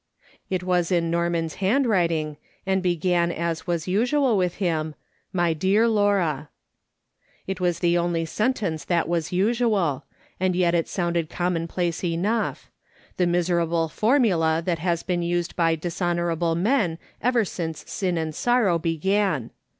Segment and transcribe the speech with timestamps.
[0.49, 4.95] It was in Norman's handwriting, and began as was usual with him:"
[5.35, 6.49] ^ly dear Laura!"
[7.45, 10.05] It was the only sentence that was as usual,
[10.39, 12.71] and yet it sounded com monplace enough;
[13.17, 18.79] the miserable formula that has been used by dishonourable men ever since sin and sorrow
[18.79, 19.51] began.